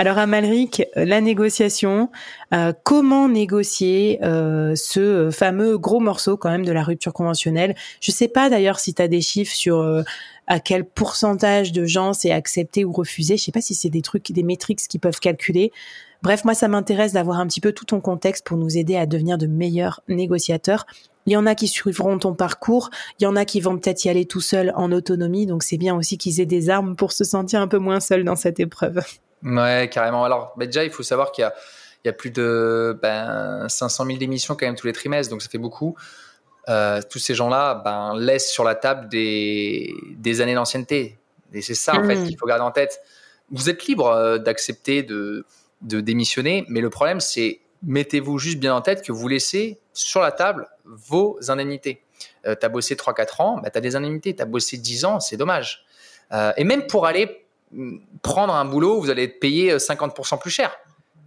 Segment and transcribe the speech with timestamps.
[0.00, 2.08] Alors Amalric, la négociation,
[2.54, 7.74] euh, comment négocier euh, ce fameux gros morceau quand même de la rupture conventionnelle?
[8.00, 10.04] Je sais pas d'ailleurs si tu as des chiffres sur euh,
[10.46, 13.36] à quel pourcentage de gens c'est accepté ou refusé.
[13.36, 15.72] Je sais pas si c'est des trucs, des métriques qui peuvent calculer.
[16.22, 19.04] Bref, moi ça m'intéresse d'avoir un petit peu tout ton contexte pour nous aider à
[19.04, 20.86] devenir de meilleurs négociateurs.
[21.26, 24.04] Il y en a qui suivront ton parcours, il y en a qui vont peut-être
[24.04, 27.10] y aller tout seuls en autonomie, donc c'est bien aussi qu'ils aient des armes pour
[27.10, 29.02] se sentir un peu moins seuls dans cette épreuve.
[29.42, 30.24] Ouais, carrément.
[30.24, 31.54] Alors, bah, déjà, il faut savoir qu'il y a,
[32.04, 35.42] il y a plus de ben, 500 000 démissions quand même tous les trimestres, donc
[35.42, 35.96] ça fait beaucoup.
[36.68, 41.18] Euh, tous ces gens-là ben, laissent sur la table des, des années d'ancienneté.
[41.52, 42.26] Et c'est ça, en fait, mmh.
[42.26, 43.00] qu'il faut garder en tête.
[43.50, 45.46] Vous êtes libre euh, d'accepter de,
[45.80, 50.20] de démissionner, mais le problème, c'est mettez-vous juste bien en tête que vous laissez sur
[50.20, 52.02] la table vos indemnités.
[52.46, 54.34] Euh, tu as bossé 3-4 ans, bah, tu as des indemnités.
[54.34, 55.84] Tu as bossé 10 ans, c'est dommage.
[56.32, 57.46] Euh, et même pour aller
[58.22, 60.76] prendre un boulot, vous allez être payé 50% euh, plus cher.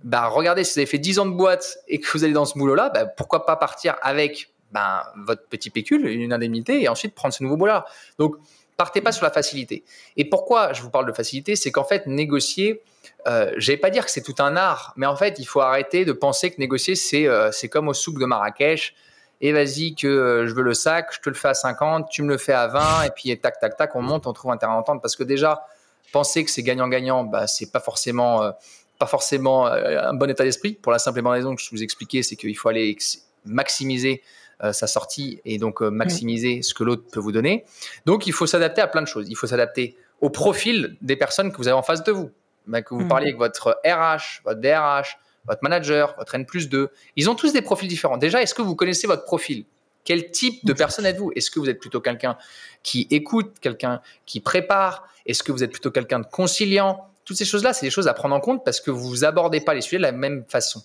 [0.03, 2.45] Bah, regardez, si vous avez fait 10 ans de boîte et que vous allez dans
[2.45, 7.13] ce boulot-là, bah, pourquoi pas partir avec ben, votre petit pécule, une indemnité, et ensuite
[7.13, 7.85] prendre ce nouveau boulot-là.
[8.17, 8.35] Donc,
[8.77, 9.83] partez pas sur la facilité.
[10.17, 11.55] Et pourquoi je vous parle de facilité?
[11.55, 12.81] C'est qu'en fait, négocier,
[13.27, 15.61] euh, je vais pas dire que c'est tout un art, mais en fait, il faut
[15.61, 18.95] arrêter de penser que négocier, c'est euh, comme au souk de Marrakech.
[19.43, 22.21] Et vas-y, que euh, je veux le sac, je te le fais à 50, tu
[22.21, 24.57] me le fais à 20, et puis tac, tac, tac, on monte, on trouve un
[24.57, 25.01] terrain d'entente.
[25.01, 25.65] Parce que déjà,
[26.11, 28.51] penser que c'est gagnant-gagnant, bah, c'est pas forcément, euh,
[28.99, 30.73] pas forcément euh, un bon état d'esprit.
[30.73, 32.97] Pour la simple et bonne raison que je vous expliquais, c'est qu'il faut aller
[33.45, 34.21] maximiser
[34.63, 37.65] euh, sa sortie et donc maximiser ce que l'autre peut vous donner.
[38.05, 39.27] Donc, il faut s'adapter à plein de choses.
[39.29, 42.29] Il faut s'adapter au profil des personnes que vous avez en face de vous.
[42.67, 43.07] Bah, que vous mmh.
[43.07, 46.89] parliez avec votre RH, votre DRH, votre manager, votre N plus 2.
[47.15, 48.17] Ils ont tous des profils différents.
[48.17, 49.65] Déjà, est-ce que vous connaissez votre profil?
[50.03, 51.31] Quel type de personne êtes-vous?
[51.35, 52.37] Est-ce que vous êtes plutôt quelqu'un
[52.83, 55.07] qui écoute, quelqu'un qui prépare?
[55.25, 57.07] Est-ce que vous êtes plutôt quelqu'un de conciliant?
[57.25, 59.73] Toutes ces choses-là, c'est des choses à prendre en compte parce que vous abordez pas
[59.73, 60.81] les sujets de la même façon.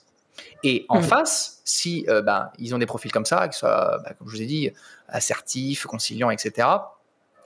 [0.63, 1.05] Et en mm.
[1.05, 4.37] face, si euh, ben, ils ont des profils comme ça, qui soient, ben, comme je
[4.37, 4.71] vous ai dit,
[5.09, 6.69] assertifs, conciliants, etc.,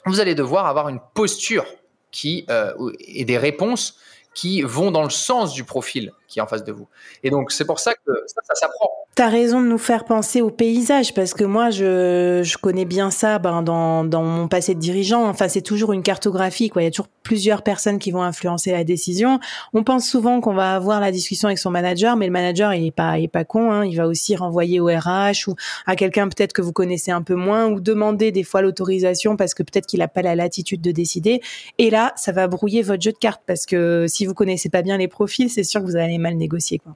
[0.06, 1.66] vous allez devoir avoir une posture
[2.10, 3.98] qui euh, et des réponses
[4.34, 6.86] qui vont dans le sens du profil qui est en face de vous.
[7.24, 8.88] Et donc, c'est pour ça que ça, s'apprend.
[9.16, 13.38] T'as raison de nous faire penser au paysage parce que moi je, connais bien ça
[13.40, 15.26] ben, dans, dans mon passé de dirigeant.
[15.26, 16.80] Enfin c'est toujours une cartographie quoi.
[16.80, 19.40] Il y a toujours plusieurs personnes qui vont influencer la décision.
[19.74, 22.86] On pense souvent qu'on va avoir la discussion avec son manager, mais le manager il
[22.86, 23.72] est pas pas con.
[23.72, 23.84] Hein.
[23.84, 27.34] Il va aussi renvoyer au RH ou à quelqu'un peut-être que vous connaissez un peu
[27.34, 30.92] moins ou demander des fois l'autorisation parce que peut-être qu'il a pas la latitude de
[30.92, 31.42] décider.
[31.78, 34.82] Et là ça va brouiller votre jeu de cartes parce que si vous connaissez pas
[34.82, 36.94] bien les profils, c'est sûr que vous allez mal négocier quoi.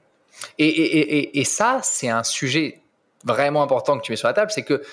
[0.57, 2.81] Et, ça, c'est un sujet
[3.23, 4.83] vraiment important que tu mets sur la table, c'est que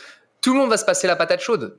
[0.41, 1.79] tout le monde va se passer la patate chaude.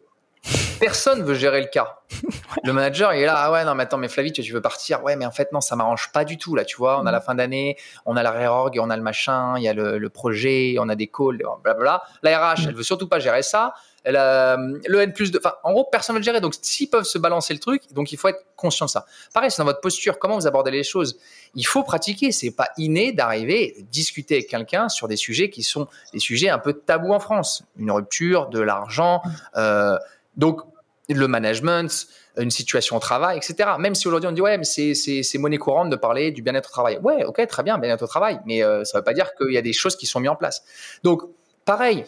[0.80, 2.00] Personne veut gérer le cas.
[2.66, 5.02] Le manager, il est là, ah ouais, non, mais attends, mais Flavie, tu veux partir?
[5.04, 7.00] Ouais, mais en fait, non, ça m'arrange pas du tout, là, tu vois.
[7.00, 9.70] On a la fin d'année, on a la réorg, on a le machin, il y
[9.70, 12.04] a le, projet, on a des calls, blablabla.
[12.22, 13.74] La RH, elle veut surtout pas gérer ça
[14.06, 16.42] a, le N plus de, enfin, en gros, personne ne le gérer.
[16.42, 19.06] Donc, s'ils peuvent se balancer le truc, donc il faut être conscient de ça.
[19.34, 21.18] Pareil, c'est dans votre posture, comment vous abordez les choses?
[21.56, 22.32] Il faut pratiquer.
[22.32, 26.60] C'est pas inné d'arriver, discuter avec quelqu'un sur des sujets qui sont des sujets un
[26.60, 27.64] peu tabous en France.
[27.78, 29.22] Une rupture, de l'argent,
[29.56, 29.98] euh,
[30.38, 30.62] donc
[31.10, 33.72] le management, une situation au travail, etc.
[33.78, 36.72] Même si aujourd'hui on dit ouais, mais c'est monnaie courante de parler du bien-être au
[36.72, 37.00] travail.
[37.04, 39.54] Ouais, ok, très bien, bien-être au travail, mais euh, ça ne veut pas dire qu'il
[39.54, 40.64] y a des choses qui sont mises en place.
[41.04, 41.22] Donc,
[41.66, 42.06] pareil,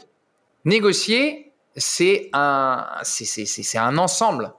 [0.63, 1.44] négocier,
[1.75, 4.53] c'est un, c'est un ensemble.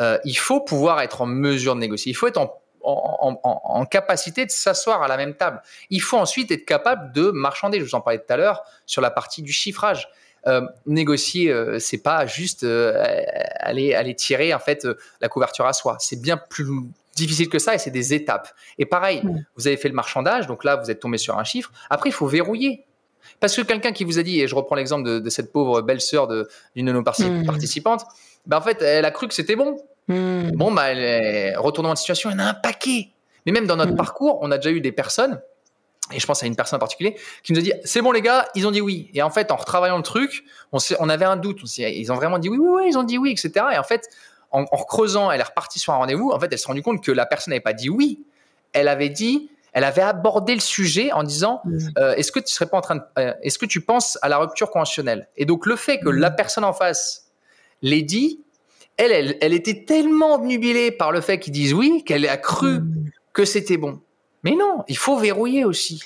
[0.00, 2.10] Euh, il faut pouvoir être en mesure de négocier.
[2.10, 5.60] Il faut être en, en, en, capacité de s'asseoir à la même table.
[5.90, 7.80] Il faut ensuite être capable de marchander.
[7.80, 10.08] Je vous en parlais tout à l'heure sur la partie du chiffrage.
[10.46, 13.02] Euh, négocier, euh, c'est pas juste euh,
[13.58, 14.86] aller, aller tirer en fait
[15.20, 15.96] la couverture à soi.
[15.98, 16.66] C'est bien plus
[17.14, 18.48] difficile que ça et c'est des étapes.
[18.78, 19.22] Et pareil,
[19.56, 21.72] vous avez fait le marchandage, donc là vous êtes tombé sur un chiffre.
[21.90, 22.84] Après, il faut verrouiller.
[23.40, 26.26] Parce que quelqu'un qui vous a dit, et je reprends l'exemple de, cette pauvre belle-sœur
[26.28, 27.44] d'une de, nos hmm.
[27.44, 28.04] participantes,
[28.46, 29.78] ben en fait, elle a cru que c'était bon.
[30.08, 30.50] Hmm.
[30.52, 31.56] Bon, bah, elle est...
[31.56, 33.08] retournant de situation, elle a un paquet.
[33.46, 33.96] Mais même dans notre hmm.
[33.96, 35.40] parcours, on a déjà eu des personnes
[36.12, 38.22] et je pense à une personne en particulier, qui nous a dit c'est bon les
[38.22, 39.10] gars, ils ont dit oui.
[39.14, 41.60] Et en fait, en retravaillant le truc, on, on avait un doute.
[41.76, 43.66] ils ont vraiment dit oui, oui, oui, ils ont dit oui, etc.
[43.74, 44.08] Et en fait,
[44.50, 46.30] en, en creusant, elle est repartie sur un rendez-vous.
[46.30, 48.24] En fait, elle s'est rendue compte que la personne n'avait pas dit oui.
[48.72, 51.78] Elle avait dit, elle avait abordé le sujet en disant mmh.
[51.98, 54.28] euh, est-ce que tu serais pas en train de, euh, est-ce que tu penses à
[54.28, 55.28] la rupture conventionnelle?
[55.36, 56.16] Et donc le fait que mmh.
[56.16, 57.30] la personne en face
[57.80, 58.42] l'ait dit,
[58.96, 62.80] elle, elle, elle, était tellement obnubilée par le fait qu'ils disent oui qu'elle a cru
[62.80, 63.10] mmh.
[63.32, 64.00] que c'était bon.
[64.42, 66.02] Mais non, il faut verrouiller aussi.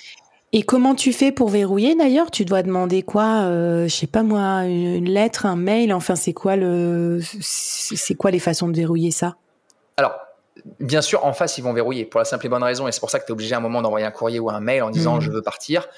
[0.52, 2.30] Et comment tu fais pour verrouiller d'ailleurs?
[2.30, 5.94] Tu dois demander quoi euh, Je sais pas moi, une, lettre, un mail?
[5.94, 9.36] Enfin, c'est quoi le, c'est quoi les façons de verrouiller ça?
[9.96, 10.12] Alors,
[10.80, 12.88] bien sûr, en face, ils vont verrouiller pour la simple et bonne raison.
[12.88, 14.50] Et c'est pour ça que tu es obligé à un moment d'envoyer un courrier ou
[14.50, 15.20] un mail en disant mmh.
[15.20, 15.88] je veux partir,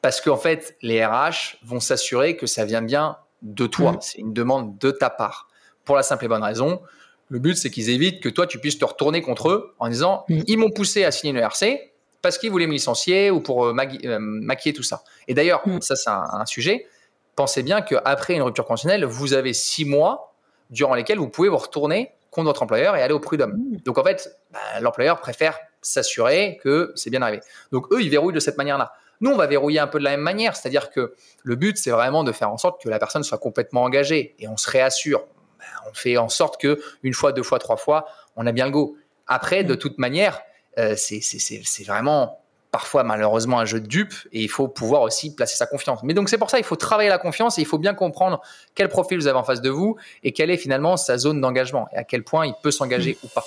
[0.00, 3.92] parce qu'en fait, les RH vont s'assurer que ça vient bien de toi.
[3.92, 3.98] Mmh.
[4.00, 5.48] C'est une demande de ta part.
[5.84, 6.80] Pour la simple et bonne raison,
[7.28, 10.24] le but c'est qu'ils évitent que toi tu puisses te retourner contre eux en disant
[10.28, 10.40] mmh.
[10.46, 13.76] ils m'ont poussé à signer une ERC parce qu'ils voulaient me licencier ou pour euh,
[14.04, 15.02] euh, maquiller tout ça.
[15.26, 16.86] Et d'ailleurs, ça c'est un, sujet,
[17.34, 20.34] pensez bien qu'après une rupture conventionnelle, vous avez six mois
[20.70, 23.52] durant lesquels vous pouvez vous retourner contre votre employeur et aller au prud'homme.
[23.52, 23.76] Mm.
[23.84, 27.40] Donc en fait, bah, l'employeur préfère s'assurer que c'est bien arrivé.
[27.70, 28.92] Donc eux, ils verrouillent de cette manière-là.
[29.20, 31.14] Nous, on va verrouiller un peu de la même manière, c'est-à-dire que
[31.44, 34.48] le but, c'est vraiment de faire en sorte que la personne soit complètement engagée et
[34.48, 35.26] on se réassure.
[35.58, 38.64] Bah, on fait en sorte que une fois, deux fois, trois fois, on a bien
[38.64, 38.96] le go.
[39.28, 39.78] Après, de mm.
[39.78, 40.40] toute manière,
[40.78, 42.41] euh, c'est vraiment
[42.72, 46.00] parfois malheureusement un jeu de dupe et il faut pouvoir aussi placer sa confiance.
[46.02, 48.40] Mais donc c'est pour ça il faut travailler la confiance et il faut bien comprendre
[48.74, 51.86] quel profil vous avez en face de vous et quelle est finalement sa zone d'engagement
[51.92, 53.44] et à quel point il peut s'engager ou pas.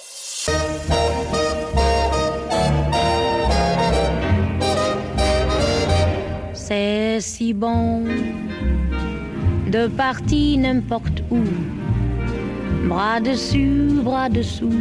[6.53, 8.05] C'est si bon
[9.67, 11.43] de partir n'importe où,
[12.87, 14.71] bras dessus, bras dessous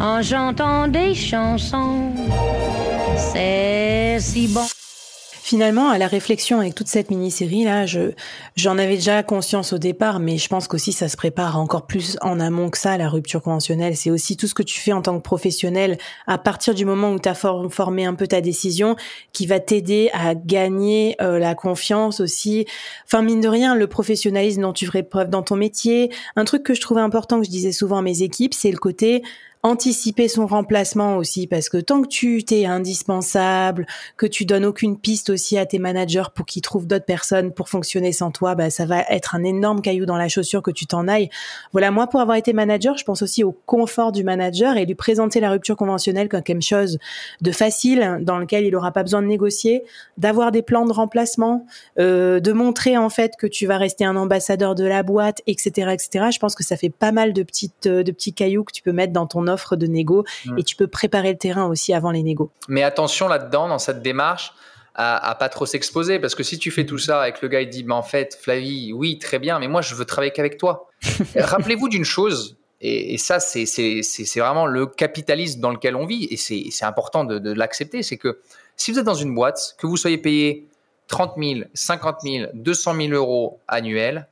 [0.00, 2.12] en chantant des chansons.
[3.16, 4.66] C'est si bon.
[5.44, 8.12] Finalement, à la réflexion avec toute cette mini-série là, je
[8.56, 12.16] j'en avais déjà conscience au départ, mais je pense qu'aussi ça se prépare encore plus
[12.22, 13.96] en amont que ça, la rupture conventionnelle.
[13.96, 15.98] C'est aussi tout ce que tu fais en tant que professionnel
[16.28, 18.96] à partir du moment où tu as formé un peu ta décision,
[19.32, 22.64] qui va t'aider à gagner euh, la confiance aussi.
[23.04, 26.10] Enfin mine de rien, le professionnalisme dont tu ferais preuve dans ton métier.
[26.36, 28.78] Un truc que je trouvais important que je disais souvent à mes équipes, c'est le
[28.78, 29.22] côté
[29.64, 33.86] anticiper son remplacement aussi parce que tant que tu t'es indispensable,
[34.16, 37.68] que tu donnes aucune piste aussi à tes managers pour qu'ils trouvent d'autres personnes pour
[37.68, 40.86] fonctionner sans toi, bah ça va être un énorme caillou dans la chaussure que tu
[40.86, 41.30] t'en ailles.
[41.70, 44.96] Voilà, moi pour avoir été manager, je pense aussi au confort du manager et lui
[44.96, 46.98] présenter la rupture conventionnelle comme quelque chose
[47.40, 49.84] de facile dans lequel il aura pas besoin de négocier,
[50.18, 51.66] d'avoir des plans de remplacement,
[52.00, 55.92] euh, de montrer en fait que tu vas rester un ambassadeur de la boîte, etc.,
[55.92, 56.26] etc.
[56.32, 58.92] Je pense que ça fait pas mal de petites de petits cailloux que tu peux
[58.92, 60.58] mettre dans ton offre de négo mm.
[60.58, 62.50] et tu peux préparer le terrain aussi avant les négos.
[62.68, 64.52] Mais attention là-dedans, dans cette démarche,
[64.94, 67.60] à, à pas trop s'exposer parce que si tu fais tout ça avec le gars,
[67.60, 70.58] il dit, mais en fait, Flavie, oui, très bien, mais moi, je veux travailler qu'avec
[70.58, 70.88] toi.
[71.36, 76.84] Rappelez-vous d'une chose, et, ça, c'est vraiment le capitalisme dans lequel on vit, et c'est
[76.84, 78.40] important de, de l'accepter, c'est que
[78.76, 80.66] si vous êtes dans une boîte, que vous soyez payé
[81.06, 84.26] 30 000, 50 000, 200 000 euros annuels,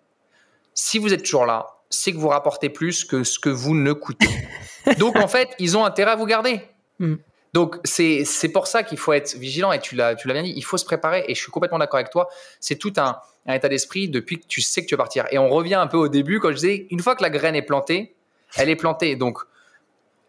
[0.75, 3.93] si vous êtes toujours là, c'est que vous rapportez plus que ce que vous ne
[3.93, 4.26] coûtez.
[4.98, 6.60] Donc en fait, ils ont intérêt à vous garder.
[6.98, 7.16] Hmm.
[7.52, 10.76] Donc c'est pour ça qu'il faut être vigilant et tu l'as bien dit, il faut
[10.76, 12.28] se préparer et je suis complètement d'accord avec toi.
[12.61, 13.18] C'est tout un,
[13.49, 15.26] état d'esprit depuis que tu sais que tu vas partir.
[15.32, 17.56] Et on revient un peu au début quand je disais une fois que la graine
[17.56, 18.14] est plantée,
[18.56, 19.16] elle est plantée.
[19.16, 19.38] Donc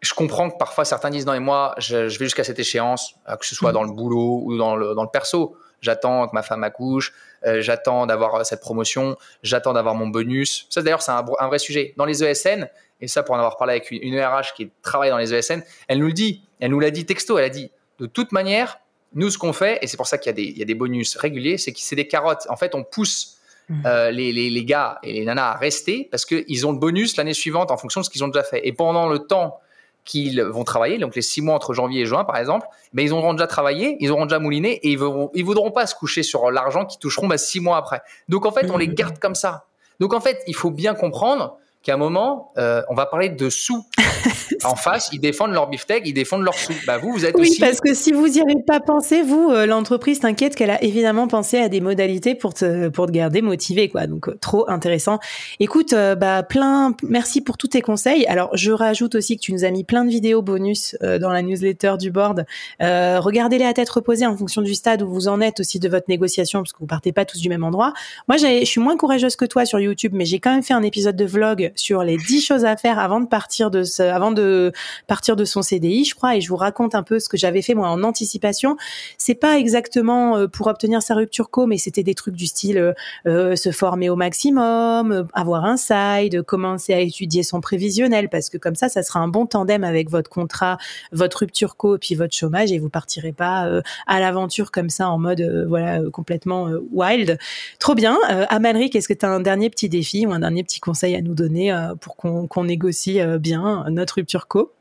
[0.02, 3.36] je comprends que parfois certains disent non et moi je, vais jusqu'à cette échéance, euh,
[3.36, 3.74] que ce soit hmm.
[3.74, 5.56] dans le boulot ou dans le, dans le perso.
[5.82, 7.14] J'attends que ma femme accouche,
[7.46, 10.68] euh, j'attends d'avoir cette promotion, j'attends d'avoir mon bonus.
[10.70, 11.94] Ça d'ailleurs c'est un, un, vrai sujet.
[11.98, 12.70] Dans les ESN,
[13.02, 16.00] et ça pour en avoir parlé avec une RH qui travaille dans les ESN, elle
[16.00, 18.80] nous le dit, elle nous l'a dit texto, elle a dit, de toute manière,
[19.14, 21.58] nous ce qu'on fait, et c'est pour ça qu'il y, y, a des bonus réguliers,
[21.58, 22.46] c'est que c'est des carottes.
[22.50, 23.86] En fait, on pousse mmh.
[23.86, 27.18] euh, les, les, les, gars et les nanas à rester parce qu'ils ont le bonus
[27.18, 28.66] l'année suivante en fonction de ce qu'ils ont déjà fait.
[28.66, 29.60] Et pendant le temps
[30.04, 33.14] qu'ils vont travailler, donc les six mois entre janvier et juin par exemple, mais ils
[33.14, 36.24] auront déjà travaillé, ils auront déjà mouliné et ils ne ils voudront pas se coucher
[36.24, 38.02] sur l'argent qu'ils toucheront bah, six mois après.
[38.28, 39.66] Donc en fait, on les garde comme ça.
[40.00, 43.50] Donc en fait, il faut bien comprendre qu'à un moment, euh, on va parler de
[43.50, 43.86] sous.
[44.64, 46.74] en face, ils défendent leur beefsteak, ils défendent leur sous.
[46.86, 47.54] Bah vous, vous êtes oui, aussi.
[47.54, 50.84] Oui, parce que si vous n'y avez pas pensé, vous, euh, l'entreprise t'inquiète qu'elle a
[50.84, 54.06] évidemment pensé à des modalités pour te pour te garder motivé, quoi.
[54.06, 55.20] Donc euh, trop intéressant.
[55.60, 58.26] Écoute, bah plein, merci pour tous tes conseils.
[58.28, 61.42] Alors je rajoute aussi que tu nous as mis plein de vidéos bonus dans la
[61.42, 62.46] newsletter du board.
[62.80, 66.06] regardez-les à tête reposée en fonction du stade où vous en êtes aussi de votre
[66.10, 67.94] négociation, parce que vous partez pas tous du même endroit.
[68.28, 70.84] Moi, je suis moins courageuse que toi sur YouTube, mais j'ai quand même fait un
[70.84, 74.32] épisode de vlog sur les 10 choses à faire avant de partir de ce, avant
[74.32, 74.72] de
[75.08, 77.62] partir de son CDI, je crois, et je vous raconte un peu ce que j'avais
[77.62, 78.78] fait moi en anticipation.
[79.18, 82.78] C'est pas exactement euh, pour obtenir sa rupture co, mais c'était des trucs du style
[82.78, 82.94] euh,
[83.28, 88.58] euh, se former au maximum, avoir un side, commencer à étudier son prévisionnel, parce que
[88.58, 90.78] comme ça, ça sera un bon tandem avec votre contrat,
[91.12, 95.18] votre rupture co, puis votre chômage, et vous partirez pas à l'aventure comme ça en
[95.18, 97.38] mode voilà complètement wild.
[97.80, 98.18] Trop bien.
[98.50, 101.22] Amalric, est-ce que tu as un dernier petit défi ou un dernier petit conseil à
[101.22, 101.61] nous donner?
[102.00, 104.74] Pour qu'on négocie bien notre rupture co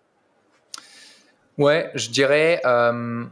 [1.61, 3.27] Ouais, je dirais, euh,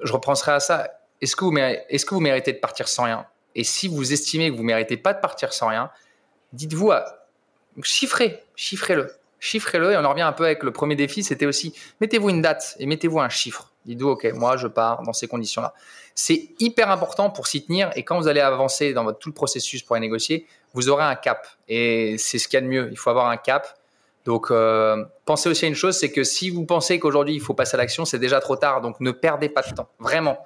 [0.00, 1.00] je repenserai à ça.
[1.20, 3.26] Est-ce que, vous est-ce que vous méritez de partir sans rien?
[3.56, 5.90] Et si vous estimez que vous méritez pas de partir sans rien,
[6.52, 6.92] dites-vous,
[7.82, 9.12] chiffrez, chiffrez-le.
[9.40, 12.42] Chiffrez-le et on en revient un peu avec le premier défi, c'était aussi mettez-vous une
[12.42, 13.72] date et mettez-vous un chiffre.
[13.86, 15.74] Dites-vous, ok, moi je pars dans ces conditions-là.
[16.14, 19.82] C'est hyper important pour s'y tenir et quand vous allez avancer dans tout le processus
[19.82, 22.88] pour aller négocier, vous aurez un cap et c'est ce qu'il y a de mieux.
[22.90, 23.78] Il faut avoir un cap
[24.28, 27.54] donc, euh, pensez aussi à une chose, c'est que si vous pensez qu'aujourd'hui il faut
[27.54, 28.82] passer à l'action, c'est déjà trop tard.
[28.82, 30.44] Donc, ne perdez pas de temps, vraiment.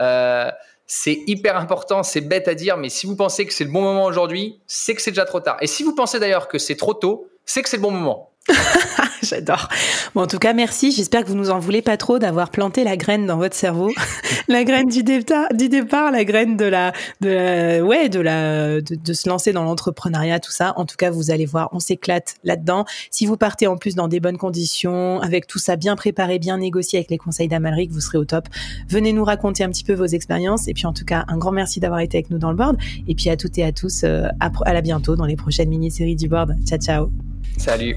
[0.00, 0.52] Euh,
[0.86, 3.82] c'est hyper important, c'est bête à dire, mais si vous pensez que c'est le bon
[3.82, 5.56] moment aujourd'hui, c'est que c'est déjà trop tard.
[5.60, 8.30] Et si vous pensez d'ailleurs que c'est trop tôt, c'est que c'est le bon moment.
[9.22, 9.68] J'adore.
[10.14, 10.92] Bon, en tout cas, merci.
[10.92, 13.90] J'espère que vous nous en voulez pas trop d'avoir planté la graine dans votre cerveau,
[14.48, 19.28] la graine du départ, du départ, la graine de la, ouais, de la, de, se
[19.28, 20.74] lancer dans l'entrepreneuriat, tout ça.
[20.76, 22.84] En tout cas, vous allez voir, on s'éclate là-dedans.
[23.10, 26.58] Si vous partez en plus dans des bonnes conditions, avec tout ça bien préparé, bien
[26.58, 28.48] négocié avec les conseils d'Amalric, vous serez au top.
[28.88, 30.68] Venez nous raconter un petit peu vos expériences.
[30.68, 32.76] Et puis, en tout cas, un grand merci d'avoir été avec nous dans le board.
[33.08, 35.70] Et puis à toutes et à tous, euh, à, à la bientôt dans les prochaines
[35.70, 36.54] mini-séries du board.
[36.66, 37.10] Ciao, ciao.
[37.56, 37.96] Salut.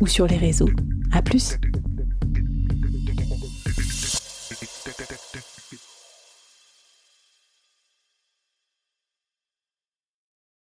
[0.00, 0.70] ou sur les réseaux.
[1.12, 1.58] À plus!